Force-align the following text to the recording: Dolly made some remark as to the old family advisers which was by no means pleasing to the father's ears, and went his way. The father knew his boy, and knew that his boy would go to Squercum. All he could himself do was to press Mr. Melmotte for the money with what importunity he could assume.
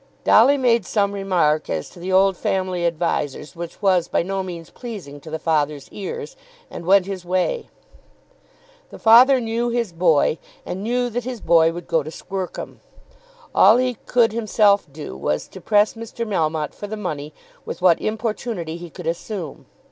Dolly 0.23 0.57
made 0.57 0.83
some 0.83 1.11
remark 1.11 1.69
as 1.69 1.87
to 1.91 1.99
the 1.99 2.11
old 2.11 2.35
family 2.35 2.87
advisers 2.87 3.55
which 3.55 3.83
was 3.83 4.07
by 4.07 4.23
no 4.23 4.41
means 4.41 4.71
pleasing 4.71 5.19
to 5.19 5.29
the 5.29 5.37
father's 5.37 5.87
ears, 5.91 6.35
and 6.71 6.87
went 6.87 7.05
his 7.05 7.23
way. 7.23 7.69
The 8.89 8.97
father 8.97 9.39
knew 9.39 9.69
his 9.69 9.93
boy, 9.93 10.39
and 10.65 10.81
knew 10.81 11.11
that 11.11 11.23
his 11.25 11.39
boy 11.39 11.71
would 11.71 11.85
go 11.85 12.01
to 12.01 12.09
Squercum. 12.09 12.79
All 13.53 13.77
he 13.77 13.93
could 14.07 14.31
himself 14.33 14.91
do 14.91 15.15
was 15.15 15.47
to 15.49 15.61
press 15.61 15.93
Mr. 15.93 16.25
Melmotte 16.27 16.73
for 16.73 16.87
the 16.87 16.97
money 16.97 17.31
with 17.63 17.79
what 17.79 18.01
importunity 18.01 18.77
he 18.77 18.89
could 18.89 19.05
assume. 19.05 19.67